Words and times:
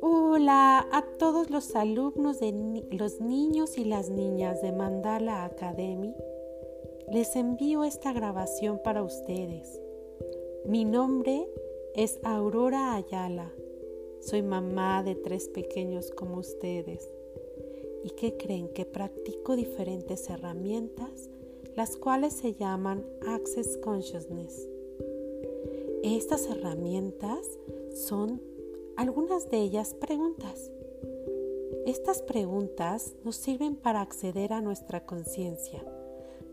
Hola 0.00 0.86
a 0.90 1.04
todos 1.18 1.50
los 1.50 1.76
alumnos 1.76 2.40
de 2.40 2.86
los 2.92 3.20
niños 3.20 3.76
y 3.76 3.84
las 3.84 4.08
niñas 4.08 4.62
de 4.62 4.72
Mandala 4.72 5.44
Academy. 5.44 6.14
Les 7.12 7.36
envío 7.36 7.84
esta 7.84 8.14
grabación 8.14 8.80
para 8.82 9.02
ustedes. 9.02 9.82
Mi 10.64 10.86
nombre 10.86 11.46
es 11.94 12.18
Aurora 12.22 12.94
Ayala. 12.94 13.52
Soy 14.20 14.40
mamá 14.42 15.02
de 15.02 15.14
tres 15.14 15.48
pequeños 15.48 16.10
como 16.10 16.38
ustedes. 16.38 17.10
¿Y 18.02 18.10
qué 18.10 18.36
creen? 18.38 18.68
Que 18.68 18.86
practico 18.86 19.56
diferentes 19.56 20.30
herramientas, 20.30 21.28
las 21.76 21.96
cuales 21.98 22.32
se 22.32 22.54
llaman 22.54 23.04
Access 23.28 23.76
Consciousness. 23.76 24.66
Estas 26.02 26.46
herramientas 26.46 27.46
son 27.94 28.40
algunas 28.96 29.50
de 29.50 29.58
ellas 29.58 29.92
preguntas. 29.92 30.70
Estas 31.84 32.22
preguntas 32.22 33.14
nos 33.24 33.36
sirven 33.36 33.76
para 33.76 34.00
acceder 34.00 34.54
a 34.54 34.62
nuestra 34.62 35.04
conciencia, 35.04 35.84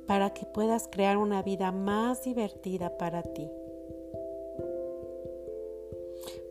para 0.08 0.34
que 0.34 0.46
puedas 0.46 0.90
crear 0.92 1.16
una 1.18 1.42
vida 1.42 1.72
más 1.72 2.24
divertida 2.24 2.98
para 2.98 3.24
ti. 3.24 3.50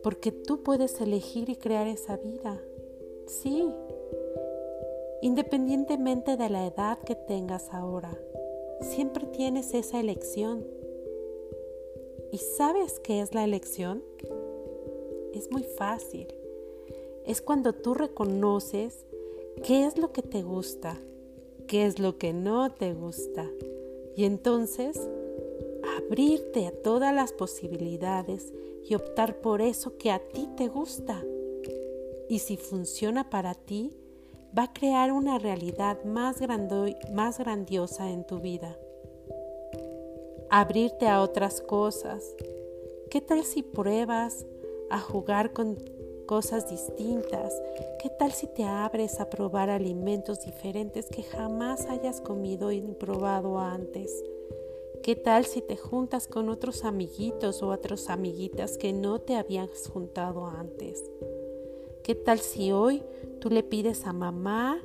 Porque 0.01 0.31
tú 0.31 0.63
puedes 0.63 0.99
elegir 0.99 1.49
y 1.49 1.57
crear 1.57 1.87
esa 1.87 2.17
vida. 2.17 2.59
Sí, 3.27 3.69
independientemente 5.21 6.37
de 6.37 6.49
la 6.49 6.65
edad 6.65 6.97
que 6.99 7.15
tengas 7.15 7.73
ahora, 7.73 8.17
siempre 8.81 9.25
tienes 9.27 9.73
esa 9.73 9.99
elección. 9.99 10.65
¿Y 12.31 12.37
sabes 12.37 12.99
qué 12.99 13.21
es 13.21 13.33
la 13.33 13.43
elección? 13.43 14.03
es 15.33 15.51
muy 15.51 15.63
fácil. 15.63 16.27
Es 17.25 17.41
cuando 17.41 17.73
tú 17.73 17.93
reconoces 17.93 19.05
qué 19.63 19.85
es 19.85 19.97
lo 19.97 20.11
que 20.11 20.21
te 20.21 20.43
gusta, 20.43 20.99
qué 21.67 21.85
es 21.85 21.99
lo 21.99 22.17
que 22.17 22.33
no 22.33 22.71
te 22.71 22.93
gusta. 22.93 23.49
Y 24.15 24.25
entonces 24.25 24.99
abrirte 25.97 26.67
a 26.67 26.71
todas 26.71 27.13
las 27.13 27.33
posibilidades 27.33 28.53
y 28.87 28.95
optar 28.95 29.41
por 29.41 29.61
eso 29.61 29.97
que 29.97 30.11
a 30.11 30.19
ti 30.19 30.47
te 30.55 30.67
gusta. 30.67 31.23
Y 32.29 32.39
si 32.39 32.57
funciona 32.57 33.29
para 33.29 33.55
ti, 33.55 33.93
va 34.57 34.63
a 34.63 34.73
crear 34.73 35.11
una 35.11 35.39
realidad 35.39 36.03
más, 36.03 36.37
más 37.11 37.39
grandiosa 37.39 38.11
en 38.11 38.23
tu 38.23 38.39
vida. 38.39 38.77
Abrirte 40.49 41.07
a 41.07 41.21
otras 41.21 41.61
cosas. 41.61 42.35
¿Qué 43.09 43.21
tal 43.21 43.43
si 43.43 43.63
pruebas 43.63 44.45
a 44.89 44.99
jugar 44.99 45.53
con 45.53 45.77
cosas 46.27 46.69
distintas? 46.69 47.59
¿Qué 47.99 48.09
tal 48.09 48.31
si 48.31 48.47
te 48.47 48.63
abres 48.63 49.19
a 49.19 49.29
probar 49.29 49.69
alimentos 49.69 50.45
diferentes 50.45 51.07
que 51.07 51.23
jamás 51.23 51.87
hayas 51.87 52.21
comido 52.21 52.71
y 52.71 52.81
probado 52.81 53.57
antes? 53.57 54.23
¿Qué 55.01 55.15
tal 55.15 55.45
si 55.45 55.61
te 55.61 55.77
juntas 55.77 56.27
con 56.27 56.49
otros 56.49 56.85
amiguitos 56.85 57.63
o 57.63 57.69
otras 57.69 58.09
amiguitas 58.09 58.77
que 58.77 58.93
no 58.93 59.19
te 59.19 59.35
habías 59.35 59.87
juntado 59.91 60.45
antes? 60.45 61.03
¿Qué 62.03 62.15
tal 62.15 62.39
si 62.39 62.71
hoy 62.71 63.01
tú 63.43 63.49
le 63.49 63.61
pides 63.61 64.07
a 64.07 64.13
mamá 64.13 64.79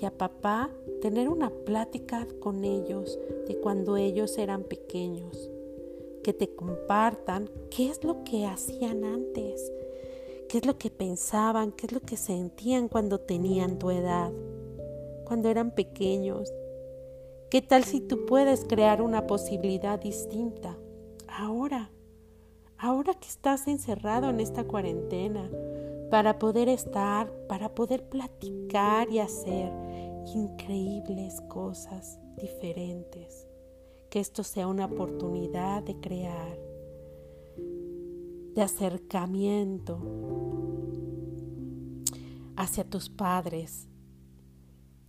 y 0.00 0.04
a 0.04 0.16
papá 0.16 0.70
tener 1.02 1.28
una 1.28 1.50
plática 1.50 2.28
con 2.38 2.62
ellos 2.62 3.18
de 3.48 3.58
cuando 3.58 3.96
ellos 3.96 4.38
eran 4.38 4.62
pequeños? 4.62 5.50
que 6.22 6.32
te 6.32 6.54
compartan 6.54 7.50
qué 7.70 7.90
es 7.90 8.04
lo 8.04 8.22
que 8.22 8.46
hacían 8.46 9.04
antes, 9.04 9.70
qué 10.48 10.58
es 10.58 10.64
lo 10.64 10.78
que 10.78 10.90
pensaban, 10.90 11.72
qué 11.72 11.86
es 11.86 11.92
lo 11.92 12.00
que 12.00 12.16
sentían 12.16 12.88
cuando 12.88 13.18
tenían 13.18 13.78
tu 13.78 13.90
edad, 13.90 14.32
cuando 15.24 15.50
eran 15.50 15.72
pequeños. 15.72 16.50
¿Qué 17.50 17.62
tal 17.62 17.84
si 17.84 18.00
tú 18.00 18.26
puedes 18.26 18.64
crear 18.64 19.02
una 19.02 19.26
posibilidad 19.26 20.00
distinta 20.00 20.78
ahora? 21.26 21.90
Ahora 22.78 23.12
que 23.14 23.28
estás 23.28 23.68
encerrado 23.68 24.30
en 24.30 24.40
esta 24.40 24.64
cuarentena, 24.64 25.50
para 26.14 26.38
poder 26.38 26.68
estar, 26.68 27.28
para 27.48 27.74
poder 27.74 28.08
platicar 28.08 29.10
y 29.10 29.18
hacer 29.18 29.72
increíbles 30.32 31.40
cosas 31.48 32.20
diferentes 32.36 33.48
que 34.10 34.20
esto 34.20 34.44
sea 34.44 34.68
una 34.68 34.84
oportunidad 34.84 35.82
de 35.82 35.98
crear, 35.98 36.56
de 38.54 38.62
acercamiento 38.62 39.98
hacia 42.54 42.84
tus 42.84 43.10
padres, 43.10 43.88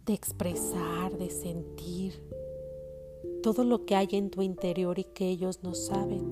de 0.08 0.14
expresar, 0.16 1.16
de 1.20 1.30
sentir 1.30 2.20
todo 3.44 3.64
lo 3.64 3.86
que 3.86 3.96
hay 3.96 4.08
en 4.14 4.32
tu 4.32 4.42
interior 4.42 4.98
y 4.98 5.04
que 5.04 5.30
ellos 5.30 5.62
no 5.62 5.76
saben. 5.76 6.24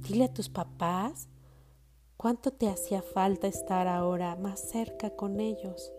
Dile 0.00 0.24
a 0.24 0.34
tus 0.34 0.48
papás 0.48 1.28
cuánto 2.22 2.52
te 2.52 2.68
hacía 2.68 3.02
falta 3.02 3.48
estar 3.48 3.88
ahora 3.88 4.36
más 4.36 4.60
cerca 4.60 5.10
con 5.10 5.40
ellos 5.40 5.92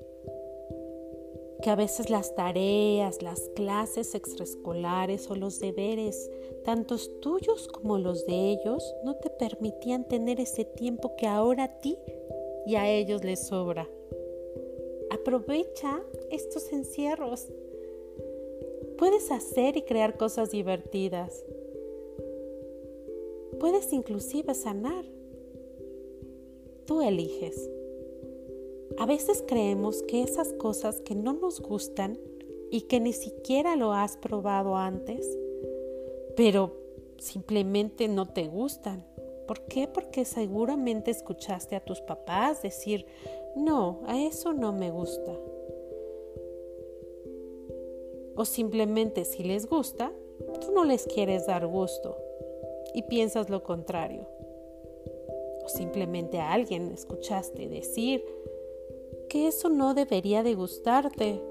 que 1.63 1.69
a 1.69 1.75
veces 1.75 2.09
las 2.09 2.35
tareas, 2.35 3.21
las 3.21 3.39
clases 3.55 4.15
extraescolares 4.15 5.31
o 5.31 5.35
los 5.35 5.61
deberes, 5.61 6.29
tantos 6.65 7.09
tuyos 7.21 7.69
como 7.69 7.97
los 7.97 8.25
de 8.25 8.51
ellos, 8.51 8.83
no 9.05 9.15
te 9.15 9.29
permitían 9.29 10.05
tener 10.05 10.41
ese 10.41 10.65
tiempo 10.65 11.15
que 11.15 11.25
ahora 11.25 11.63
a 11.63 11.79
ti 11.79 11.97
y 12.65 12.75
a 12.75 12.89
ellos 12.89 13.23
les 13.23 13.47
sobra. 13.47 13.89
Aprovecha 15.09 16.01
estos 16.31 16.73
encierros. 16.73 17.47
Puedes 18.97 19.31
hacer 19.31 19.77
y 19.77 19.83
crear 19.83 20.17
cosas 20.17 20.51
divertidas. 20.51 21.45
Puedes 23.57 23.93
inclusive 23.93 24.53
sanar. 24.53 25.12
Tú 26.85 27.01
eliges. 27.01 27.69
A 28.97 29.05
veces 29.05 29.43
creemos 29.47 30.03
que 30.03 30.21
esas 30.21 30.53
cosas 30.53 30.99
que 31.01 31.15
no 31.15 31.33
nos 31.33 31.61
gustan 31.61 32.19
y 32.71 32.81
que 32.81 32.99
ni 32.99 33.13
siquiera 33.13 33.75
lo 33.75 33.93
has 33.93 34.17
probado 34.17 34.75
antes, 34.75 35.27
pero 36.35 36.75
simplemente 37.19 38.07
no 38.07 38.27
te 38.27 38.47
gustan. 38.47 39.05
¿Por 39.47 39.61
qué? 39.61 39.87
Porque 39.87 40.25
seguramente 40.25 41.11
escuchaste 41.11 41.75
a 41.75 41.83
tus 41.83 42.01
papás 42.01 42.61
decir, 42.61 43.05
no, 43.55 44.01
a 44.05 44.21
eso 44.21 44.53
no 44.53 44.73
me 44.73 44.91
gusta. 44.91 45.31
O 48.35 48.45
simplemente 48.45 49.25
si 49.25 49.43
les 49.43 49.67
gusta, 49.67 50.11
tú 50.59 50.71
no 50.71 50.85
les 50.85 51.05
quieres 51.05 51.45
dar 51.45 51.67
gusto 51.67 52.17
y 52.93 53.03
piensas 53.03 53.49
lo 53.49 53.63
contrario. 53.63 54.27
O 55.63 55.69
simplemente 55.69 56.39
a 56.39 56.51
alguien 56.51 56.91
escuchaste 56.91 57.67
decir, 57.69 58.23
que 59.29 59.47
eso 59.47 59.69
no 59.69 59.93
debería 59.93 60.43
de 60.43 60.53
gustarte, 60.53 61.41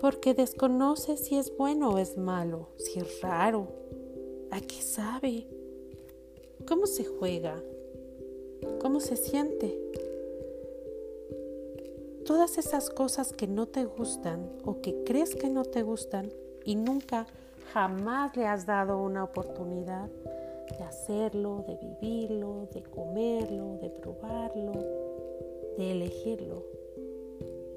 porque 0.00 0.34
desconoces 0.34 1.20
si 1.20 1.36
es 1.36 1.56
bueno 1.56 1.90
o 1.90 1.98
es 1.98 2.16
malo, 2.16 2.68
si 2.76 3.00
es 3.00 3.20
raro, 3.22 3.68
a 4.50 4.60
qué 4.60 4.80
sabe, 4.80 5.46
cómo 6.66 6.86
se 6.86 7.04
juega, 7.04 7.60
cómo 8.80 9.00
se 9.00 9.16
siente. 9.16 9.76
Todas 12.24 12.58
esas 12.58 12.90
cosas 12.90 13.32
que 13.32 13.46
no 13.46 13.66
te 13.66 13.84
gustan 13.84 14.50
o 14.64 14.80
que 14.80 15.04
crees 15.04 15.34
que 15.34 15.48
no 15.48 15.64
te 15.64 15.82
gustan 15.82 16.32
y 16.64 16.74
nunca, 16.74 17.26
jamás 17.72 18.36
le 18.36 18.46
has 18.46 18.66
dado 18.66 19.02
una 19.02 19.24
oportunidad 19.24 20.08
de 20.66 20.84
hacerlo, 20.84 21.64
de 21.66 21.76
vivirlo, 21.76 22.68
de 22.72 22.82
comerlo, 22.82 23.78
de 23.80 23.90
probarlo 23.90 24.72
de 25.76 25.92
elegirlo, 25.92 26.64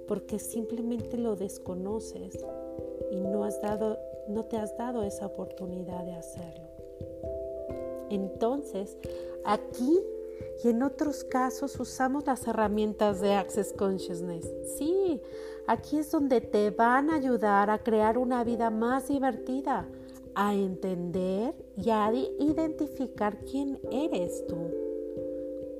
porque 0.07 0.39
simplemente 0.39 1.17
lo 1.17 1.35
desconoces 1.35 2.39
y 3.11 3.21
no, 3.21 3.43
has 3.43 3.61
dado, 3.61 3.99
no 4.27 4.45
te 4.45 4.57
has 4.57 4.77
dado 4.77 5.03
esa 5.03 5.27
oportunidad 5.27 6.05
de 6.05 6.13
hacerlo. 6.13 6.67
Entonces, 8.09 8.97
aquí 9.43 9.99
y 10.63 10.69
en 10.69 10.83
otros 10.83 11.23
casos 11.23 11.79
usamos 11.79 12.25
las 12.25 12.47
herramientas 12.47 13.21
de 13.21 13.33
Access 13.33 13.73
Consciousness. 13.73 14.49
Sí, 14.77 15.21
aquí 15.67 15.99
es 15.99 16.09
donde 16.11 16.41
te 16.41 16.71
van 16.71 17.09
a 17.09 17.15
ayudar 17.15 17.69
a 17.69 17.83
crear 17.83 18.17
una 18.17 18.43
vida 18.43 18.69
más 18.69 19.09
divertida, 19.09 19.87
a 20.41 20.53
entender 20.53 21.53
y 21.75 21.89
a 21.89 22.09
identificar 22.39 23.39
quién 23.43 23.77
eres 23.91 24.47
tú 24.47 24.89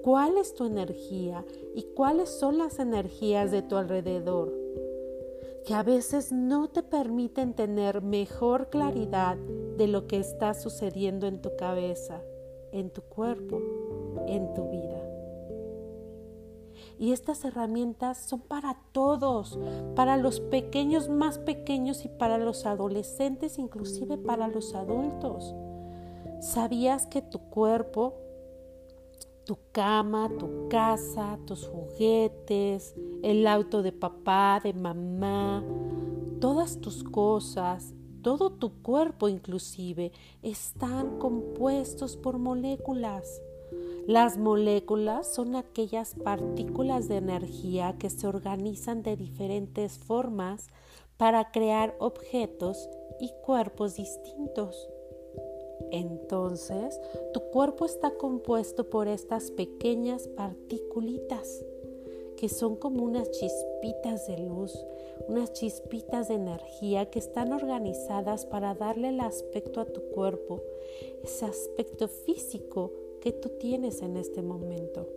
cuál 0.02 0.38
es 0.38 0.54
tu 0.54 0.66
energía 0.66 1.46
y 1.76 1.84
cuáles 1.84 2.30
son 2.30 2.58
las 2.58 2.80
energías 2.80 3.52
de 3.52 3.62
tu 3.62 3.76
alrededor. 3.76 4.58
que 5.66 5.76
a 5.76 5.84
veces 5.84 6.32
no 6.32 6.70
te 6.70 6.82
permiten 6.82 7.54
tener 7.54 8.02
mejor 8.02 8.70
claridad 8.70 9.38
de 9.78 9.88
lo 9.88 10.08
que 10.08 10.18
está 10.18 10.56
sucediendo 10.56 11.28
en 11.28 11.42
tu 11.42 11.56
cabeza, 11.58 12.24
en 12.72 12.90
tu 12.90 13.04
cuerpo, 13.04 13.62
en 14.26 14.52
tu 14.56 14.68
vida. 14.70 15.09
Y 17.00 17.14
estas 17.14 17.46
herramientas 17.46 18.18
son 18.18 18.42
para 18.42 18.78
todos, 18.92 19.58
para 19.96 20.18
los 20.18 20.42
pequeños 20.42 21.08
más 21.08 21.40
pequeños 21.40 22.04
y 22.04 22.10
para 22.10 22.38
los 22.38 22.66
adolescentes, 22.66 23.58
inclusive 23.58 24.18
para 24.18 24.50
los 24.50 24.76
adultos. 24.76 25.56
¿Sabías 26.42 27.08
que 27.08 27.22
tu 27.22 27.40
cuerpo, 27.40 28.16
tu 29.46 29.58
cama, 29.72 30.30
tu 30.38 30.68
casa, 30.68 31.40
tus 31.46 31.66
juguetes, 31.66 32.94
el 33.24 33.48
auto 33.48 33.82
de 33.82 33.94
papá, 33.94 34.60
de 34.62 34.74
mamá, 34.74 35.64
todas 36.42 36.82
tus 36.82 37.04
cosas, 37.06 37.94
todo 38.22 38.50
tu 38.50 38.82
cuerpo 38.82 39.30
inclusive, 39.30 40.12
están 40.44 41.18
compuestos 41.18 42.18
por 42.18 42.40
moléculas? 42.40 43.42
Las 44.10 44.40
moléculas 44.40 45.32
son 45.32 45.56
aquellas 45.56 46.16
partículas 46.16 47.08
de 47.08 47.18
energía 47.18 47.96
que 48.00 48.10
se 48.10 48.26
organizan 48.26 49.04
de 49.04 49.16
diferentes 49.16 50.00
formas 50.00 50.66
para 51.18 51.52
crear 51.52 51.96
objetos 52.00 52.90
y 53.20 53.32
cuerpos 53.46 53.98
distintos. 53.98 54.90
Entonces, 55.92 57.00
tu 57.36 57.52
cuerpo 57.52 57.86
está 57.86 58.10
compuesto 58.18 58.90
por 58.90 59.08
estas 59.08 59.52
pequeñas 59.52 60.28
particulitas 60.30 61.64
que 62.36 62.50
son 62.50 62.78
como 62.78 63.04
unas 63.04 63.30
chispitas 63.30 64.26
de 64.26 64.40
luz, 64.40 64.74
unas 65.28 65.54
chispitas 65.54 66.30
de 66.30 66.34
energía 66.34 67.12
que 67.12 67.20
están 67.20 67.54
organizadas 67.54 68.48
para 68.48 68.74
darle 68.74 69.10
el 69.10 69.20
aspecto 69.20 69.82
a 69.82 69.86
tu 69.86 70.02
cuerpo, 70.10 70.64
ese 71.22 71.46
aspecto 71.46 72.08
físico 72.08 72.92
que 73.22 73.32
tú 73.32 73.50
tienes 73.60 74.02
en 74.02 74.18
este 74.18 74.42
momento. 74.42 75.08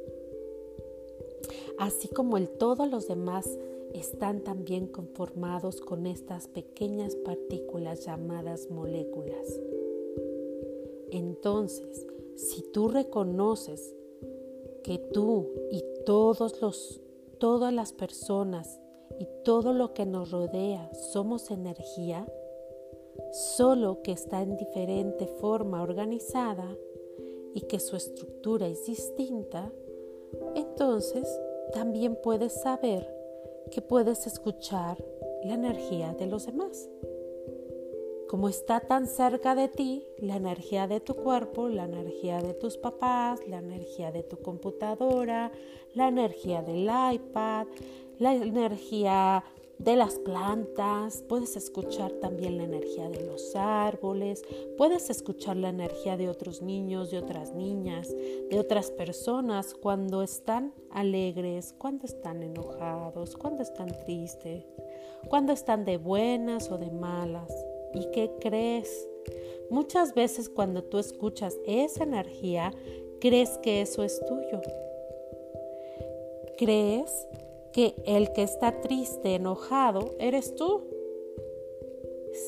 Así 1.78 2.08
como 2.08 2.36
el 2.36 2.48
todos 2.48 2.90
los 2.90 3.08
demás 3.08 3.48
están 3.94 4.40
también 4.40 4.86
conformados 4.86 5.80
con 5.80 6.06
estas 6.06 6.48
pequeñas 6.48 7.16
partículas 7.16 8.04
llamadas 8.04 8.70
moléculas. 8.70 9.60
Entonces, 11.10 12.06
si 12.36 12.62
tú 12.72 12.88
reconoces 12.88 13.94
que 14.82 14.98
tú 14.98 15.48
y 15.70 15.84
todos 16.04 16.60
los 16.60 17.00
todas 17.38 17.72
las 17.72 17.92
personas 17.92 18.80
y 19.18 19.26
todo 19.44 19.72
lo 19.72 19.94
que 19.94 20.06
nos 20.06 20.30
rodea 20.30 20.88
somos 21.12 21.50
energía, 21.50 22.24
solo 23.32 24.00
que 24.02 24.12
está 24.12 24.42
en 24.42 24.56
diferente 24.56 25.26
forma 25.26 25.82
organizada, 25.82 26.76
y 27.54 27.62
que 27.62 27.80
su 27.80 27.96
estructura 27.96 28.66
es 28.66 28.86
distinta, 28.86 29.72
entonces 30.54 31.28
también 31.72 32.18
puedes 32.22 32.60
saber 32.62 33.06
que 33.70 33.82
puedes 33.82 34.26
escuchar 34.26 35.02
la 35.44 35.54
energía 35.54 36.14
de 36.14 36.26
los 36.26 36.46
demás. 36.46 36.88
Como 38.28 38.48
está 38.48 38.80
tan 38.80 39.06
cerca 39.06 39.54
de 39.54 39.68
ti, 39.68 40.06
la 40.18 40.36
energía 40.36 40.86
de 40.86 41.00
tu 41.00 41.14
cuerpo, 41.14 41.68
la 41.68 41.84
energía 41.84 42.40
de 42.40 42.54
tus 42.54 42.78
papás, 42.78 43.40
la 43.46 43.58
energía 43.58 44.10
de 44.10 44.22
tu 44.22 44.38
computadora, 44.38 45.52
la 45.92 46.08
energía 46.08 46.62
del 46.62 46.88
iPad, 47.14 47.66
la 48.18 48.34
energía 48.34 49.44
de 49.84 49.96
las 49.96 50.18
plantas, 50.20 51.24
puedes 51.28 51.56
escuchar 51.56 52.12
también 52.12 52.56
la 52.58 52.64
energía 52.64 53.08
de 53.08 53.24
los 53.26 53.56
árboles, 53.56 54.44
puedes 54.76 55.10
escuchar 55.10 55.56
la 55.56 55.70
energía 55.70 56.16
de 56.16 56.28
otros 56.28 56.62
niños, 56.62 57.10
de 57.10 57.18
otras 57.18 57.52
niñas, 57.54 58.08
de 58.50 58.60
otras 58.60 58.92
personas 58.92 59.74
cuando 59.74 60.22
están 60.22 60.72
alegres, 60.90 61.74
cuando 61.78 62.06
están 62.06 62.42
enojados, 62.42 63.36
cuando 63.36 63.62
están 63.62 63.88
tristes, 64.04 64.64
cuando 65.28 65.52
están 65.52 65.84
de 65.84 65.96
buenas 65.96 66.70
o 66.70 66.78
de 66.78 66.90
malas. 66.90 67.52
¿Y 67.94 68.10
qué 68.12 68.30
crees? 68.40 69.08
Muchas 69.68 70.14
veces 70.14 70.48
cuando 70.48 70.84
tú 70.84 70.98
escuchas 70.98 71.58
esa 71.66 72.04
energía, 72.04 72.72
crees 73.20 73.58
que 73.58 73.82
eso 73.82 74.04
es 74.04 74.20
tuyo. 74.26 74.60
Crees 76.56 77.26
que 77.72 77.94
el 78.04 78.32
que 78.32 78.42
está 78.42 78.80
triste, 78.80 79.34
enojado, 79.34 80.14
eres 80.18 80.54
tú. 80.54 80.82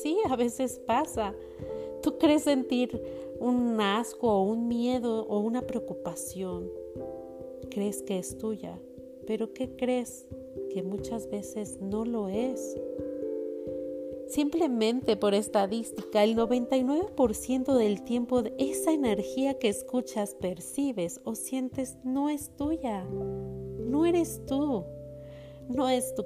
Sí, 0.01 0.17
a 0.29 0.35
veces 0.35 0.79
pasa. 0.85 1.35
Tú 2.01 2.17
crees 2.17 2.43
sentir 2.43 3.01
un 3.39 3.79
asco 3.81 4.31
o 4.31 4.43
un 4.43 4.67
miedo 4.67 5.25
o 5.27 5.39
una 5.39 5.61
preocupación. 5.61 6.69
Crees 7.69 8.03
que 8.03 8.19
es 8.19 8.37
tuya, 8.37 8.79
pero 9.25 9.53
¿qué 9.53 9.75
crees? 9.75 10.27
Que 10.71 10.83
muchas 10.83 11.29
veces 11.29 11.79
no 11.81 12.05
lo 12.05 12.29
es. 12.29 12.77
Simplemente 14.27 15.17
por 15.17 15.35
estadística, 15.35 16.23
el 16.23 16.35
99% 16.35 17.75
del 17.75 18.03
tiempo 18.03 18.41
de 18.41 18.53
esa 18.57 18.91
energía 18.91 19.59
que 19.59 19.69
escuchas, 19.69 20.35
percibes 20.35 21.21
o 21.23 21.35
sientes 21.35 21.97
no 22.03 22.29
es 22.29 22.49
tuya, 22.55 23.03
no 23.05 24.05
eres 24.05 24.41
tú 24.47 24.83
no 25.69 25.89
es, 25.89 26.13
tu, 26.15 26.23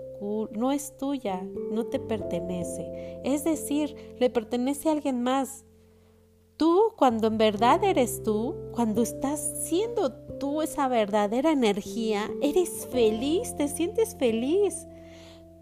no 0.51 0.71
es 0.71 0.95
tuya, 0.97 1.45
no 1.71 1.85
te 1.85 1.99
pertenece. 1.99 3.19
Es 3.23 3.43
decir, 3.43 3.95
le 4.19 4.29
pertenece 4.29 4.89
a 4.89 4.93
alguien 4.93 5.23
más. 5.23 5.65
Tú, 6.57 6.93
cuando 6.97 7.27
en 7.27 7.37
verdad 7.37 7.83
eres 7.83 8.21
tú, 8.21 8.55
cuando 8.73 9.01
estás 9.01 9.39
siendo 9.63 10.11
tú 10.39 10.61
esa 10.61 10.87
verdadera 10.87 11.51
energía, 11.51 12.29
eres 12.41 12.87
feliz, 12.91 13.55
te 13.55 13.67
sientes 13.67 14.15
feliz. 14.15 14.87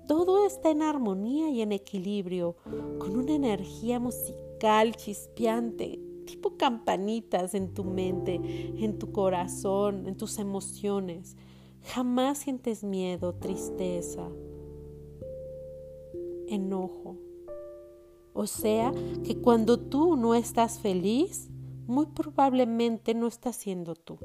Todo 0.07 0.47
está 0.47 0.71
en 0.71 0.81
armonía 0.81 1.50
y 1.50 1.62
en 1.62 1.71
equilibrio, 1.71 2.56
con 2.97 3.18
una 3.18 3.35
energía 3.35 4.00
musical 4.00 4.95
chispeante, 4.95 6.00
tipo 6.25 6.57
campanitas 6.57 7.53
en 7.53 7.74
tu 7.74 7.83
mente, 7.83 8.35
en 8.35 8.97
tu 8.97 9.12
corazón, 9.12 10.07
en 10.07 10.15
tus 10.15 10.39
emociones. 10.39 11.35
Jamás 11.94 12.39
sientes 12.39 12.84
miedo, 12.84 13.34
tristeza, 13.34 14.28
enojo. 16.48 17.16
O 18.34 18.45
sea 18.45 18.92
que 19.24 19.42
cuando 19.42 19.80
tú 19.80 20.18
no 20.18 20.36
estás 20.36 20.79
feliz, 20.79 21.50
muy 21.88 22.08
probablemente 22.08 23.13
no 23.13 23.27
estás 23.27 23.56
siendo 23.56 23.96
tú. 23.96 24.20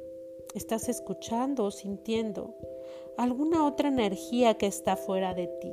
Estás 0.55 0.89
escuchando 0.89 1.65
o 1.65 1.71
sintiendo 1.71 2.55
alguna 3.17 3.65
otra 3.65 3.89
energía 3.89 4.55
que 4.55 4.67
está 4.67 4.97
fuera 4.97 5.33
de 5.33 5.47
ti. 5.47 5.73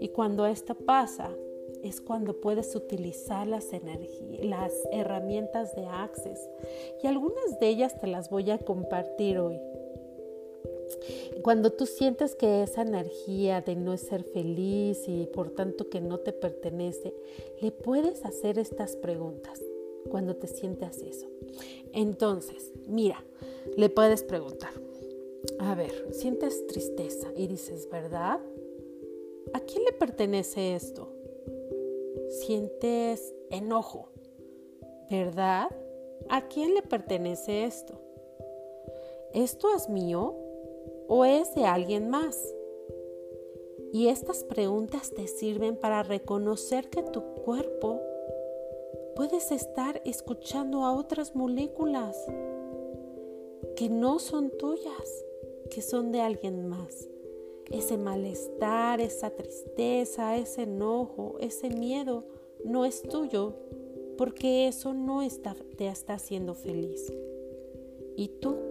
Y 0.00 0.08
cuando 0.08 0.46
esto 0.46 0.74
pasa, 0.74 1.30
es 1.82 2.00
cuando 2.00 2.40
puedes 2.40 2.74
utilizar 2.74 3.46
las, 3.46 3.66
las 4.42 4.72
herramientas 4.90 5.76
de 5.76 5.86
Access. 5.86 6.40
Y 7.02 7.06
algunas 7.06 7.60
de 7.60 7.68
ellas 7.68 8.00
te 8.00 8.06
las 8.06 8.30
voy 8.30 8.50
a 8.50 8.58
compartir 8.58 9.38
hoy. 9.38 9.60
Cuando 11.42 11.72
tú 11.72 11.86
sientes 11.86 12.34
que 12.34 12.62
esa 12.62 12.82
energía 12.82 13.60
de 13.60 13.76
no 13.76 13.96
ser 13.96 14.24
feliz 14.24 15.04
y 15.06 15.26
por 15.26 15.50
tanto 15.50 15.88
que 15.88 16.00
no 16.00 16.18
te 16.18 16.32
pertenece, 16.32 17.14
le 17.60 17.70
puedes 17.72 18.24
hacer 18.24 18.58
estas 18.58 18.96
preguntas 18.96 19.62
cuando 20.10 20.36
te 20.36 20.46
sientes 20.46 21.02
eso. 21.02 21.26
Entonces, 21.92 22.72
mira, 22.86 23.24
le 23.76 23.88
puedes 23.88 24.22
preguntar, 24.22 24.72
a 25.58 25.74
ver, 25.74 26.08
sientes 26.12 26.66
tristeza 26.66 27.28
y 27.36 27.46
dices, 27.46 27.88
¿verdad? 27.90 28.40
¿A 29.52 29.60
quién 29.60 29.84
le 29.84 29.92
pertenece 29.92 30.74
esto? 30.74 31.12
Sientes 32.28 33.34
enojo, 33.50 34.10
¿verdad? 35.10 35.68
¿A 36.28 36.48
quién 36.48 36.74
le 36.74 36.82
pertenece 36.82 37.64
esto? 37.64 38.00
¿Esto 39.32 39.68
es 39.76 39.88
mío? 39.88 40.34
O 41.08 41.24
es 41.24 41.54
de 41.54 41.64
alguien 41.64 42.10
más? 42.10 42.54
Y 43.92 44.08
estas 44.08 44.44
preguntas 44.44 45.10
te 45.10 45.26
sirven 45.26 45.76
para 45.76 46.02
reconocer 46.02 46.90
que 46.90 47.02
tu 47.02 47.22
cuerpo 47.44 48.00
puedes 49.16 49.50
estar 49.50 50.00
escuchando 50.04 50.84
a 50.84 50.94
otras 50.94 51.34
moléculas 51.34 52.16
que 53.76 53.88
no 53.88 54.18
son 54.18 54.50
tuyas, 54.58 55.24
que 55.70 55.80
son 55.80 56.12
de 56.12 56.20
alguien 56.20 56.68
más. 56.68 57.08
Ese 57.70 57.96
malestar, 57.96 59.00
esa 59.00 59.30
tristeza, 59.30 60.36
ese 60.36 60.62
enojo, 60.62 61.36
ese 61.40 61.70
miedo 61.70 62.24
no 62.64 62.84
es 62.84 63.02
tuyo 63.02 63.54
porque 64.18 64.68
eso 64.68 64.94
no 64.94 65.20
te 65.76 65.88
está 65.88 66.14
haciendo 66.14 66.54
feliz. 66.54 67.12
Y 68.16 68.28
tú 68.40 68.67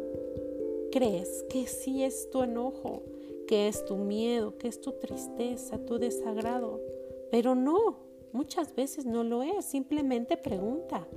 crees 0.97 1.43
que 1.47 1.67
sí 1.67 2.03
es 2.03 2.27
tu 2.31 2.41
enojo, 2.41 3.03
que 3.47 3.67
es 3.67 3.85
tu 3.85 3.97
miedo, 3.97 4.57
que 4.57 4.67
es 4.67 4.81
tu 4.81 4.93
tristeza, 4.93 5.77
tu 5.77 5.99
desagrado. 5.99 6.81
Pero 7.29 7.53
no, 7.53 7.99
muchas 8.31 8.73
veces 8.73 9.05
no 9.05 9.23
lo 9.23 9.43
es. 9.43 9.63
Simplemente 9.63 10.37
pregunta, 10.37 11.07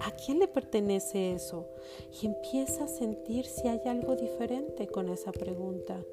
¿a 0.00 0.10
quién 0.10 0.38
le 0.38 0.48
pertenece 0.48 1.32
eso? 1.32 1.66
Y 2.20 2.26
empieza 2.26 2.84
a 2.84 2.88
sentir 2.88 3.46
si 3.46 3.68
hay 3.68 3.80
algo 3.86 4.16
diferente 4.16 4.86
con 4.86 5.08
esa 5.08 5.32
pregunta. 5.32 6.04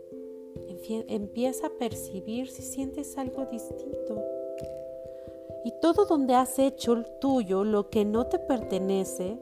Empieza 1.10 1.68
a 1.68 1.72
percibir 1.72 2.50
si 2.50 2.62
sientes 2.62 3.18
algo 3.18 3.46
distinto. 3.46 4.24
Y 5.66 5.74
todo 5.82 6.06
donde 6.06 6.36
has 6.36 6.58
hecho 6.58 7.04
tuyo 7.20 7.66
lo 7.66 7.90
que 7.90 8.06
no 8.06 8.28
te 8.28 8.40
pertenece, 8.40 9.38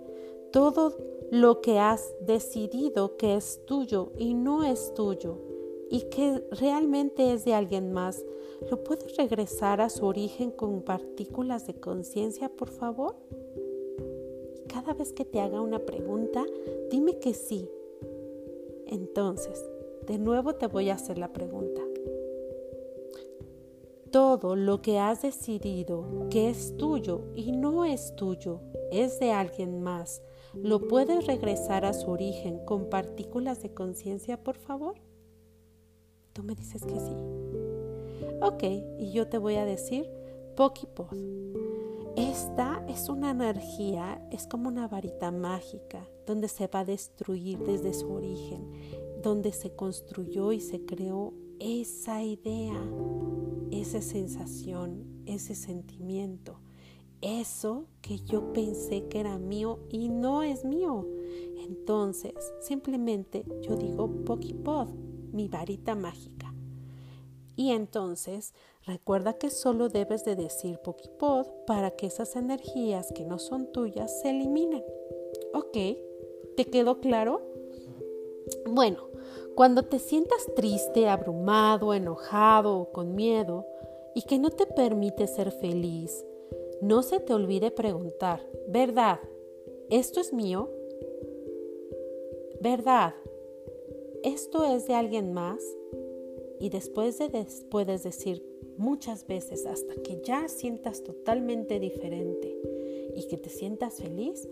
todo 0.52 1.11
lo 1.32 1.62
que 1.62 1.80
has 1.80 2.14
decidido 2.20 3.18
que 3.18 3.36
es 3.36 3.66
tuyo 3.66 4.12
y 4.18 4.34
no 4.34 4.64
es 4.64 4.94
tuyo 4.94 5.40
y 5.90 6.02
que 6.10 6.44
realmente 6.52 7.34
es 7.34 7.46
de 7.46 7.54
alguien 7.54 7.92
más, 7.92 8.24
¿lo 8.70 8.84
puedes 8.84 9.18
regresar 9.18 9.82
a 9.82 9.90
su 9.90 10.06
origen 10.06 10.52
con 10.52 10.84
partículas 10.84 11.66
de 11.66 11.80
conciencia, 11.80 12.50
por 12.50 12.70
favor? 12.70 13.16
cada 14.68 14.94
vez 14.94 15.12
que 15.12 15.26
te 15.26 15.42
haga 15.42 15.60
una 15.60 15.80
pregunta, 15.80 16.46
dime 16.90 17.20
que 17.20 17.34
sí. 17.34 17.70
Entonces, 18.88 19.70
de 20.08 20.18
nuevo 20.18 20.56
te 20.56 20.68
voy 20.68 20.90
a 20.90 20.94
hacer 20.94 21.18
la 21.18 21.34
pregunta 21.34 21.82
todo 24.12 24.58
lo 24.58 24.82
que 24.82 25.00
has 25.00 25.22
decidido 25.22 26.28
que 26.30 26.50
es 26.50 26.76
tuyo 26.78 27.22
y 27.34 27.54
no 27.54 27.86
es 27.86 28.16
tuyo, 28.16 28.60
es 28.92 29.20
de 29.20 29.32
alguien 29.32 29.82
más, 29.82 30.22
¿lo 30.54 30.88
puedes 30.88 31.26
regresar 31.28 31.86
a 31.86 31.94
su 31.94 32.10
origen 32.10 32.64
con 32.66 32.90
partículas 32.90 33.62
de 33.62 33.74
conciencia, 33.74 34.44
por 34.44 34.58
favor? 34.58 34.96
Tú 36.34 36.44
me 36.44 36.56
dices 36.56 36.84
que 36.84 37.00
sí. 37.00 37.16
Ok, 38.42 38.64
y 39.00 39.12
yo 39.12 39.28
te 39.28 39.38
voy 39.38 39.56
a 39.56 39.66
decir 39.66 40.10
Pokipod. 40.56 41.16
Esta 42.16 42.84
es 42.88 43.08
una 43.10 43.32
energía, 43.32 44.22
es 44.32 44.48
como 44.48 44.68
una 44.68 44.88
varita 44.88 45.32
mágica, 45.32 46.06
donde 46.26 46.48
se 46.48 46.68
va 46.68 46.82
a 46.82 46.86
destruir 46.86 47.60
desde 47.60 47.94
su 47.94 48.12
origen, 48.12 48.70
donde 49.22 49.54
se 49.54 49.76
construyó 49.76 50.52
y 50.52 50.60
se 50.60 50.86
creó 50.86 51.34
esa 51.60 52.24
idea 52.24 52.82
esa 53.72 54.02
sensación, 54.02 55.24
ese 55.26 55.56
sentimiento, 55.56 56.60
eso 57.22 57.86
que 58.02 58.18
yo 58.20 58.54
pensé 58.54 59.08
que 59.08 59.20
era 59.20 59.38
mío 59.38 59.80
y 59.90 60.10
no 60.10 60.44
es 60.44 60.66
mío. 60.66 61.08
Entonces, 61.66 62.34
simplemente 62.62 63.46
yo 63.62 63.76
digo 63.76 64.10
Pokipod, 64.26 64.90
mi 65.32 65.48
varita 65.48 65.96
mágica. 65.96 66.54
Y 67.56 67.72
entonces, 67.72 68.54
recuerda 68.86 69.34
que 69.34 69.50
solo 69.50 69.90
debes 69.90 70.26
de 70.26 70.36
decir 70.36 70.80
Pokipod 70.80 71.46
para 71.68 71.92
que 71.92 72.08
esas 72.08 72.36
energías 72.36 73.12
que 73.14 73.24
no 73.24 73.40
son 73.40 73.72
tuyas 73.72 74.22
se 74.22 74.32
eliminen. 74.32 74.84
¿Ok? 75.54 75.78
¿Te 76.58 76.66
quedó 76.66 77.00
claro? 77.00 77.42
Bueno, 78.66 79.12
cuando 79.56 79.84
te 79.84 80.00
sientas 80.00 80.48
triste, 80.56 81.08
abrumado, 81.08 81.94
enojado 81.94 82.78
o 82.80 82.92
con 82.92 83.16
miedo 83.16 83.66
y 84.16 84.24
que 84.24 84.40
no 84.40 84.50
te 84.50 84.66
permite 84.66 85.28
ser 85.28 85.52
feliz, 85.52 86.26
no 86.82 87.04
se 87.04 87.20
te 87.20 87.34
olvide 87.34 87.72
preguntar, 87.72 88.46
¿verdad? 88.68 89.20
¿Esto 89.90 90.20
es 90.20 90.34
mío? 90.34 90.70
¿Verdad? 92.60 93.14
¿Esto 94.24 94.66
es 94.66 94.88
de 94.88 94.96
alguien 94.96 95.34
más? 95.34 95.64
Y 96.60 96.70
después 96.70 97.18
de 97.18 97.46
puedes 97.70 98.04
decir 98.04 98.44
muchas 98.78 99.28
veces 99.28 99.66
hasta 99.66 99.96
que 99.96 100.22
ya 100.24 100.48
sientas 100.48 101.04
totalmente 101.04 101.80
diferente 101.80 102.58
y 103.16 103.28
que 103.28 103.38
te 103.38 103.50
sientas 103.50 103.96
feliz, 103.96 104.48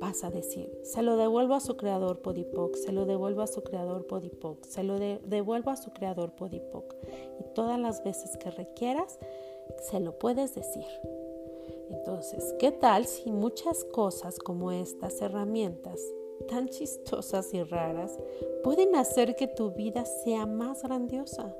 vas 0.00 0.24
a 0.24 0.30
decir, 0.30 0.70
se 0.82 1.02
lo 1.02 1.16
devuelvo 1.16 1.54
a 1.54 1.60
su 1.60 1.76
creador 1.76 2.20
Podipoc, 2.20 2.76
se 2.76 2.92
lo 2.92 3.06
devuelvo 3.06 3.42
a 3.42 3.46
su 3.46 3.62
creador 3.62 4.06
Podipoc, 4.06 4.64
se 4.64 4.82
lo 4.82 4.98
devuelvo 4.98 5.70
a 5.70 5.76
su 5.76 5.90
creador 5.90 6.34
Podipoc. 6.34 6.94
Y 7.40 7.54
todas 7.54 7.78
las 7.80 8.04
veces 8.04 8.36
que 8.36 8.50
requieras, 8.50 9.18
se 9.90 10.00
lo 10.00 10.18
puedes 10.18 10.54
decir. 10.54 10.84
Entonces, 11.90 12.54
¿qué 12.58 12.72
tal 12.72 13.06
si 13.06 13.30
muchas 13.30 13.84
cosas 13.84 14.38
como 14.38 14.72
estas 14.72 15.20
herramientas 15.22 16.00
tan 16.48 16.68
chistosas 16.68 17.52
y 17.54 17.62
raras 17.62 18.18
pueden 18.62 18.94
hacer 18.96 19.36
que 19.36 19.46
tu 19.46 19.72
vida 19.72 20.04
sea 20.04 20.46
más 20.46 20.82
grandiosa? 20.82 21.54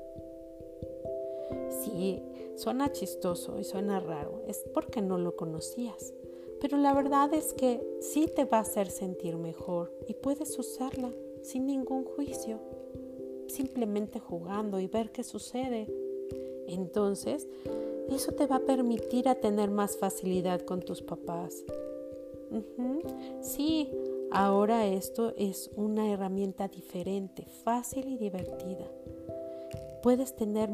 Sí, 1.69 2.21
suena 2.55 2.91
chistoso 2.91 3.59
y 3.59 3.63
suena 3.63 3.99
raro, 3.99 4.43
es 4.47 4.63
porque 4.73 5.01
no 5.01 5.17
lo 5.17 5.35
conocías. 5.35 6.13
Pero 6.59 6.77
la 6.77 6.93
verdad 6.93 7.33
es 7.33 7.53
que 7.53 7.81
sí 8.01 8.27
te 8.27 8.45
va 8.45 8.57
a 8.57 8.61
hacer 8.61 8.89
sentir 8.89 9.37
mejor 9.37 9.93
y 10.07 10.13
puedes 10.13 10.57
usarla 10.57 11.11
sin 11.43 11.67
ningún 11.67 12.03
juicio, 12.03 12.59
simplemente 13.47 14.19
jugando 14.19 14.79
y 14.79 14.87
ver 14.87 15.11
qué 15.11 15.23
sucede. 15.23 15.87
Entonces, 16.67 17.47
eso 18.15 18.31
te 18.33 18.47
va 18.47 18.57
a 18.57 18.65
permitir 18.65 19.27
a 19.27 19.35
tener 19.35 19.69
más 19.69 19.97
facilidad 19.97 20.61
con 20.61 20.81
tus 20.81 21.01
papás. 21.01 21.63
Sí, 23.41 23.91
ahora 24.31 24.87
esto 24.87 25.33
es 25.37 25.69
una 25.75 26.11
herramienta 26.11 26.67
diferente, 26.67 27.45
fácil 27.63 28.07
y 28.07 28.17
divertida. 28.17 28.85
Puedes 30.01 30.35
tener, 30.35 30.69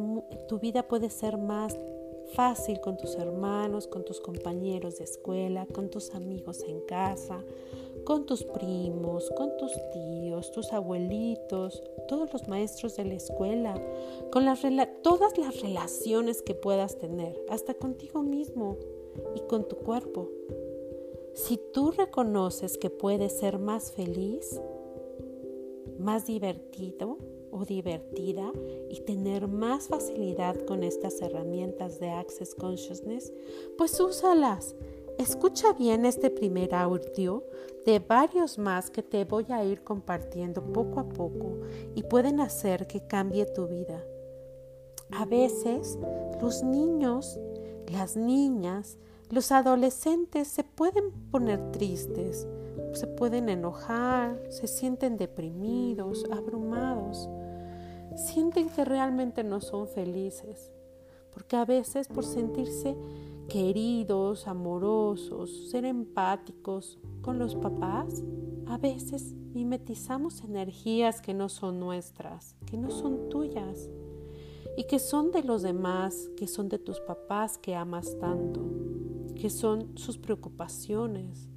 tu 0.47 0.59
vida 0.59 0.83
puede 0.87 1.09
ser 1.09 1.37
más 1.37 1.77
fácil 2.33 2.79
con 2.81 2.97
tus 2.97 3.15
hermanos, 3.15 3.87
con 3.87 4.03
tus 4.03 4.19
compañeros 4.19 4.97
de 4.97 5.05
escuela, 5.05 5.65
con 5.65 5.89
tus 5.89 6.13
amigos 6.13 6.63
en 6.67 6.81
casa, 6.81 7.41
con 8.03 8.25
tus 8.25 8.43
primos, 8.43 9.29
con 9.31 9.55
tus 9.57 9.71
tíos, 9.91 10.51
tus 10.51 10.73
abuelitos, 10.73 11.83
todos 12.07 12.31
los 12.33 12.47
maestros 12.47 12.95
de 12.95 13.05
la 13.05 13.15
escuela, 13.15 13.73
con 14.31 14.45
todas 15.01 15.37
las 15.37 15.61
relaciones 15.61 16.41
que 16.41 16.55
puedas 16.55 16.97
tener, 16.97 17.39
hasta 17.49 17.73
contigo 17.73 18.21
mismo 18.21 18.77
y 19.35 19.41
con 19.47 19.67
tu 19.67 19.77
cuerpo. 19.77 20.29
Si 21.33 21.59
tú 21.73 21.91
reconoces 21.91 22.77
que 22.77 22.89
puedes 22.89 23.37
ser 23.39 23.59
más 23.59 23.91
feliz, 23.91 24.61
más 25.97 26.25
divertido, 26.25 27.17
o 27.53 27.65
divertida 27.65 28.51
y 28.89 29.01
tener 29.01 29.47
más 29.47 29.87
facilidad 29.87 30.59
con 30.65 30.83
estas 30.83 31.21
herramientas 31.21 31.99
de 31.99 32.09
Access 32.09 32.55
Consciousness, 32.55 33.31
pues 33.77 33.99
úsalas. 33.99 34.75
Escucha 35.23 35.71
bien 35.71 36.03
este 36.03 36.29
primer 36.29 36.75
audio 36.75 37.45
de 37.85 37.99
varios 37.99 38.57
más 38.57 38.91
que 38.91 39.01
te 39.01 39.23
voy 39.23 39.45
a 39.51 39.63
ir 39.63 39.81
compartiendo 39.81 40.61
poco 40.61 40.99
a 40.99 41.07
poco 41.07 41.61
y 41.95 42.03
pueden 42.03 42.41
hacer 42.41 42.87
que 42.87 43.07
cambie 43.07 43.45
tu 43.45 43.65
vida. 43.67 44.03
A 45.11 45.23
veces 45.23 45.97
los 46.41 46.61
niños, 46.61 47.39
las 47.89 48.17
niñas, 48.17 48.97
los 49.29 49.53
adolescentes 49.53 50.49
se 50.49 50.65
pueden 50.65 51.11
poner 51.31 51.71
tristes, 51.71 52.45
se 52.91 53.07
pueden 53.07 53.47
enojar, 53.47 54.37
se 54.49 54.67
sienten 54.67 55.15
deprimidos, 55.15 56.25
abrumados 56.31 57.29
sienten 58.17 58.67
que 58.67 58.83
realmente 58.83 59.45
no 59.45 59.61
son 59.61 59.87
felices, 59.87 60.73
porque 61.31 61.55
a 61.55 61.63
veces 61.63 62.09
por 62.09 62.25
sentirse 62.25 62.97
queridos, 63.49 64.47
amorosos, 64.47 65.69
ser 65.69 65.85
empáticos 65.85 66.99
con 67.21 67.39
los 67.39 67.55
papás, 67.55 68.23
a 68.65 68.77
veces 68.77 69.33
mimetizamos 69.53 70.41
energías 70.43 71.21
que 71.21 71.33
no 71.33 71.49
son 71.49 71.79
nuestras, 71.79 72.55
que 72.65 72.77
no 72.77 72.89
son 72.89 73.29
tuyas 73.29 73.89
y 74.77 74.85
que 74.85 74.99
son 74.99 75.31
de 75.31 75.43
los 75.43 75.61
demás, 75.61 76.29
que 76.35 76.47
son 76.47 76.69
de 76.69 76.79
tus 76.79 76.99
papás 76.99 77.57
que 77.57 77.75
amas 77.75 78.17
tanto, 78.19 78.61
que 79.35 79.49
son 79.49 79.97
sus 79.97 80.17
preocupaciones, 80.17 81.49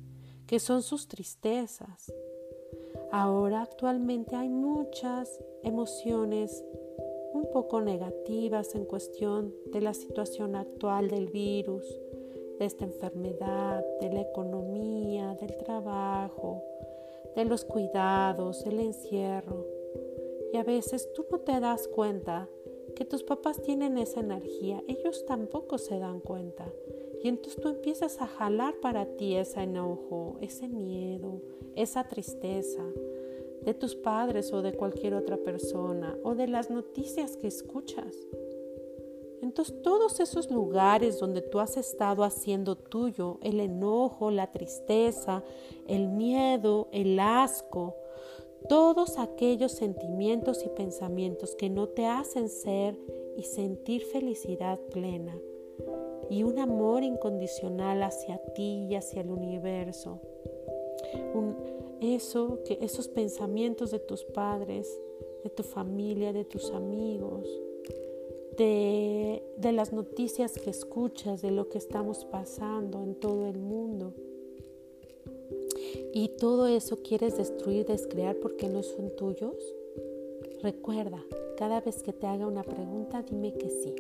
que 0.46 0.58
son 0.58 0.82
sus 0.82 1.08
tristezas, 1.08 2.12
Ahora 3.12 3.62
actualmente 3.62 4.34
hay 4.34 4.48
muchas 4.48 5.40
emociones 5.62 6.64
un 7.36 7.50
poco 7.50 7.80
negativas 7.80 8.74
en 8.74 8.84
cuestión 8.84 9.54
de 9.72 9.80
la 9.80 9.94
situación 9.94 10.56
actual 10.56 11.08
del 11.08 11.28
virus, 11.28 11.84
de 12.58 12.64
esta 12.64 12.84
enfermedad, 12.84 13.84
de 14.00 14.10
la 14.10 14.22
economía, 14.22 15.34
del 15.34 15.56
trabajo, 15.58 16.62
de 17.34 17.44
los 17.44 17.64
cuidados, 17.64 18.64
el 18.66 18.80
encierro. 18.80 19.66
Y 20.52 20.56
a 20.56 20.64
veces 20.64 21.12
tú 21.12 21.26
no 21.30 21.40
te 21.40 21.60
das 21.60 21.86
cuenta 21.88 22.48
que 22.94 23.04
tus 23.04 23.22
papás 23.22 23.60
tienen 23.60 23.98
esa 23.98 24.20
energía, 24.20 24.82
ellos 24.88 25.26
tampoco 25.26 25.76
se 25.76 25.98
dan 25.98 26.20
cuenta. 26.20 26.72
Y 27.22 27.28
entonces 27.28 27.60
tú 27.60 27.68
empiezas 27.68 28.20
a 28.22 28.26
jalar 28.26 28.80
para 28.80 29.04
ti 29.16 29.36
ese 29.36 29.62
enojo, 29.62 30.38
ese 30.40 30.68
miedo, 30.68 31.42
esa 31.74 32.08
tristeza, 32.08 32.82
de 33.66 33.74
tus 33.74 33.96
padres 33.96 34.52
o 34.52 34.62
de 34.62 34.72
cualquier 34.72 35.14
otra 35.14 35.36
persona 35.36 36.16
o 36.22 36.36
de 36.36 36.46
las 36.46 36.70
noticias 36.70 37.36
que 37.36 37.48
escuchas. 37.48 38.16
Entonces 39.42 39.82
todos 39.82 40.20
esos 40.20 40.50
lugares 40.50 41.18
donde 41.18 41.42
tú 41.42 41.58
has 41.58 41.76
estado 41.76 42.22
haciendo 42.22 42.76
tuyo 42.76 43.38
el 43.42 43.60
enojo, 43.60 44.30
la 44.30 44.52
tristeza, 44.52 45.42
el 45.86 46.08
miedo, 46.08 46.88
el 46.92 47.18
asco, 47.18 47.96
todos 48.68 49.18
aquellos 49.18 49.72
sentimientos 49.72 50.64
y 50.64 50.68
pensamientos 50.68 51.56
que 51.56 51.68
no 51.68 51.88
te 51.88 52.06
hacen 52.06 52.48
ser 52.48 52.96
y 53.36 53.42
sentir 53.42 54.04
felicidad 54.04 54.78
plena 54.92 55.36
y 56.30 56.44
un 56.44 56.58
amor 56.58 57.02
incondicional 57.02 58.02
hacia 58.02 58.38
ti 58.54 58.86
y 58.88 58.94
hacia 58.94 59.22
el 59.22 59.30
universo. 59.30 60.20
Eso, 62.00 62.60
que 62.64 62.78
esos 62.80 63.08
pensamientos 63.08 63.90
de 63.90 63.98
tus 63.98 64.24
padres, 64.24 64.88
de 65.42 65.50
tu 65.50 65.62
familia, 65.62 66.32
de 66.32 66.44
tus 66.44 66.70
amigos, 66.70 67.48
de, 68.56 69.42
de 69.58 69.72
las 69.72 69.92
noticias 69.92 70.58
que 70.58 70.70
escuchas, 70.70 71.42
de 71.42 71.50
lo 71.50 71.68
que 71.68 71.78
estamos 71.78 72.24
pasando 72.24 73.02
en 73.02 73.14
todo 73.14 73.46
el 73.46 73.58
mundo. 73.58 74.14
Y 76.12 76.28
todo 76.28 76.66
eso 76.66 77.02
quieres 77.02 77.36
destruir, 77.36 77.86
descrear 77.86 78.36
porque 78.36 78.68
no 78.68 78.82
son 78.82 79.14
tuyos. 79.16 79.54
Recuerda, 80.62 81.22
cada 81.56 81.80
vez 81.80 82.02
que 82.02 82.12
te 82.12 82.26
haga 82.26 82.46
una 82.46 82.62
pregunta, 82.62 83.22
dime 83.22 83.52
que 83.52 83.68
sí. 83.68 83.94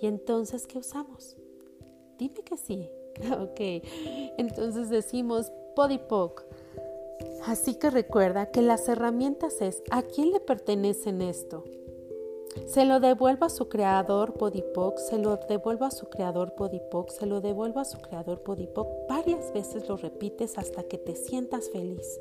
¿Y 0.00 0.06
entonces 0.06 0.66
qué 0.66 0.78
usamos? 0.78 1.36
Dime 2.18 2.42
que 2.44 2.56
sí. 2.56 2.88
Ok, 3.40 3.60
entonces 4.38 4.88
decimos 4.88 5.52
podipoc. 5.76 6.44
Así 7.46 7.74
que 7.74 7.90
recuerda 7.90 8.50
que 8.50 8.62
las 8.62 8.88
herramientas 8.88 9.60
es 9.60 9.82
¿a 9.90 10.02
quién 10.02 10.30
le 10.30 10.40
pertenecen 10.40 11.22
esto? 11.22 11.64
Se 12.66 12.84
lo 12.84 12.98
devuelva 12.98 13.46
a 13.46 13.50
su 13.50 13.68
creador 13.68 14.34
Podipoc, 14.34 14.98
se 14.98 15.18
lo 15.18 15.36
devuelva 15.48 15.86
a 15.86 15.90
su 15.90 16.06
creador 16.06 16.54
Podipoc, 16.54 17.10
se 17.10 17.26
lo 17.26 17.40
devuelva 17.40 17.82
a 17.82 17.84
su 17.84 17.98
creador 17.98 18.42
Podipoc. 18.42 18.88
Varias 19.08 19.52
veces 19.52 19.88
lo 19.88 19.96
repites 19.96 20.58
hasta 20.58 20.82
que 20.82 20.98
te 20.98 21.14
sientas 21.14 21.70
feliz. 21.70 22.20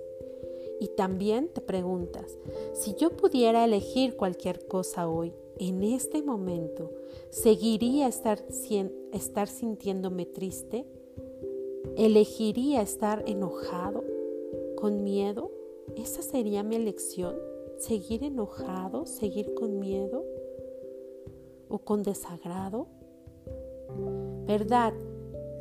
Y 0.79 0.89
también 0.89 1.49
te 1.49 1.61
preguntas, 1.61 2.38
si 2.73 2.93
yo 2.95 3.09
pudiera 3.09 3.65
elegir 3.65 4.15
cualquier 4.15 4.65
cosa 4.67 5.09
hoy, 5.09 5.33
en 5.57 5.83
este 5.83 6.21
momento, 6.21 6.91
¿seguiría 7.31 8.07
estar, 8.07 8.39
estar 9.11 9.47
sintiéndome 9.49 10.25
triste? 10.25 10.85
¿Elegiría 11.97 12.81
estar 12.81 13.23
enojado? 13.27 14.18
¿Con 14.79 15.03
miedo? 15.03 15.51
¿Esa 15.98 16.21
sería 16.21 16.63
mi 16.63 16.77
elección? 16.77 17.36
¿Seguir 17.79 18.24
enojado? 18.24 19.05
¿Seguir 19.05 19.53
con 19.53 19.77
miedo? 19.77 20.24
¿O 21.67 21.79
con 21.79 22.01
desagrado? 22.01 22.88
¿Verdad? 24.45 24.93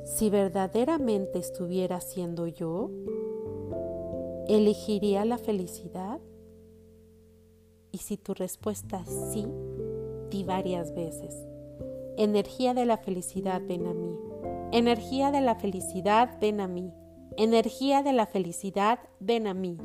Si 0.04 0.30
verdaderamente 0.30 1.40
estuviera 1.40 2.00
siendo 2.00 2.46
yo, 2.46 2.90
¿elegiría 4.46 5.24
la 5.24 5.38
felicidad? 5.38 6.20
Y 7.90 7.98
si 7.98 8.18
tu 8.18 8.34
respuesta 8.34 9.02
es 9.04 9.32
sí, 9.32 9.46
di 10.30 10.44
varias 10.44 10.94
veces. 10.94 11.34
Energía 12.16 12.72
de 12.72 12.86
la 12.86 12.98
felicidad, 12.98 13.62
ven 13.66 13.86
a 13.86 13.94
mí. 13.94 14.16
Energía 14.70 15.32
de 15.32 15.40
la 15.40 15.56
felicidad, 15.56 16.38
ven 16.40 16.60
a 16.60 16.68
mí. 16.68 16.92
Energía 17.36 18.02
de 18.02 18.12
la 18.12 18.26
felicidad, 18.26 18.98
ven 19.20 19.46
a 19.46 19.54
mí. 19.54 19.78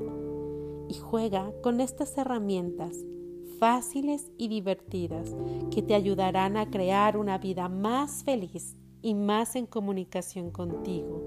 Y 0.90 0.96
juega 0.96 1.52
con 1.62 1.82
estas 1.82 2.18
herramientas 2.18 2.98
fáciles 3.60 4.32
y 4.38 4.50
divertidas 4.50 5.34
que 5.72 5.82
te 5.82 5.96
ayudarán 5.96 6.58
a 6.58 6.70
crear 6.70 7.18
una 7.18 7.38
vida 7.38 7.70
más 7.70 8.24
feliz 8.24 8.76
y 9.02 9.14
más 9.14 9.56
en 9.56 9.66
comunicación 9.66 10.52
contigo, 10.52 11.22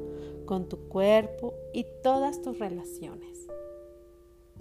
con 0.45 0.69
tu 0.69 0.89
cuerpo 0.89 1.55
y 1.73 1.87
todas 2.03 2.43
tus 2.43 2.59
relaciones. 2.59 3.47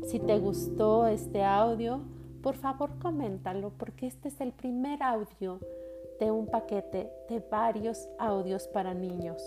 Si 0.03 0.19
te 0.19 0.37
gustó 0.39 1.07
este 1.07 1.43
audio, 1.43 2.01
por 2.41 2.55
favor 2.55 2.99
coméntalo 2.99 3.71
porque 3.77 4.07
este 4.07 4.27
es 4.27 4.39
el 4.39 4.51
primer 4.51 5.01
audio 5.01 5.59
de 6.19 6.31
un 6.31 6.47
paquete 6.47 7.09
de 7.29 7.39
varios 7.51 8.07
audios 8.19 8.67
para 8.67 8.93
niños. 8.93 9.41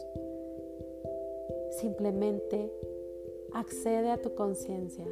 Simplemente 1.70 2.70
accede 3.52 4.11
a 4.11 4.20
tu 4.20 4.35
conciencia, 4.35 5.07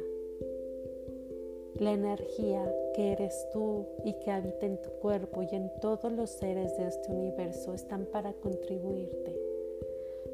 la 1.79 1.93
energía 1.93 2.73
que 2.95 3.11
eres 3.11 3.47
tú 3.53 3.85
y 4.03 4.13
que 4.19 4.31
habita 4.31 4.65
en 4.65 4.81
tu 4.81 4.89
cuerpo 5.01 5.43
y 5.43 5.55
en 5.55 5.71
todos 5.79 6.11
los 6.11 6.31
seres 6.31 6.75
de 6.77 6.87
este 6.87 7.11
universo 7.11 7.73
están 7.73 8.05
para 8.05 8.33
contribuirte, 8.33 9.39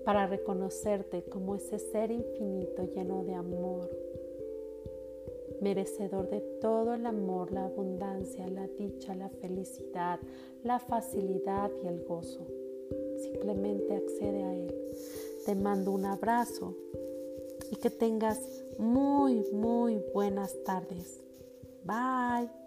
para 0.06 0.28
reconocerte 0.28 1.24
como 1.24 1.56
ese 1.56 1.80
ser 1.80 2.12
infinito 2.12 2.84
lleno 2.86 3.24
de 3.26 3.34
amor, 3.34 3.90
merecedor 5.60 6.30
de 6.30 6.40
todo 6.62 6.94
el 6.94 7.06
amor, 7.06 7.52
la 7.52 7.66
abundancia, 7.66 8.48
la 8.48 8.68
dicha, 8.68 9.16
la 9.16 9.30
felicidad, 9.30 10.20
la 10.64 10.80
facilidad 10.80 11.72
y 11.84 11.88
el 11.88 12.04
gozo. 12.04 12.48
Simplemente 13.18 13.96
accede 13.96 14.44
a 14.44 14.54
Él. 14.54 14.76
Te 15.46 15.56
mando 15.56 15.92
un 15.92 16.06
abrazo 16.06 16.76
y 17.72 17.76
que 17.76 17.90
tengas 17.90 18.40
muy, 18.78 19.44
muy 19.52 20.02
buenas 20.14 20.56
tardes. 20.64 21.22
Bye. 21.84 22.62